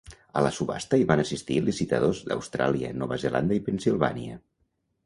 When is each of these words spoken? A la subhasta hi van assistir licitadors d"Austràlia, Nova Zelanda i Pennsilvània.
A 0.39 0.41
la 0.45 0.51
subhasta 0.59 0.99
hi 1.01 1.05
van 1.11 1.21
assistir 1.25 1.59
licitadors 1.67 2.23
d"Austràlia, 2.31 2.93
Nova 3.05 3.21
Zelanda 3.27 3.61
i 3.61 3.65
Pennsilvània. 3.71 4.43